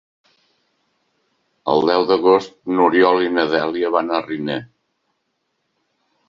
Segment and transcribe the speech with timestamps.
[1.73, 4.57] El deu d'agost n'Oriol i na Dèlia van a Riner.